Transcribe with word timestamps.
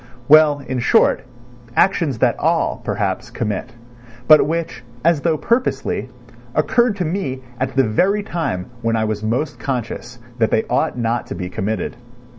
Well, 0.27 0.61
in 0.61 0.79
short, 0.79 1.21
actions 1.75 2.17
that 2.17 2.35
all, 2.39 2.81
perhaps, 2.83 3.29
commit; 3.29 3.73
but 4.27 4.47
which, 4.47 4.83
as 5.05 5.21
though 5.21 5.37
purposely, 5.37 6.09
occurred 6.55 6.95
to 6.95 7.05
me 7.05 7.43
at 7.59 7.75
the 7.75 7.83
very 7.83 8.23
time 8.23 8.65
when 8.81 8.95
I 8.95 9.05
was 9.05 9.21
most 9.21 9.59
conscious 9.59 10.17
that 10.39 10.49
they 10.49 10.63
ought 10.71 10.97
not 10.97 11.27
to 11.27 11.35
be 11.35 11.49
committed. 11.51 11.97